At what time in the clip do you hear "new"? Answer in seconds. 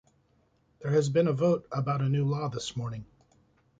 2.09-2.25